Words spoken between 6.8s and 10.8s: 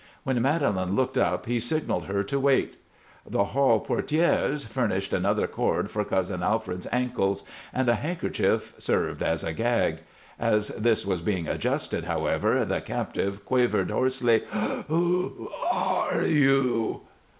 ankles, and a handkerchief served as a gag. As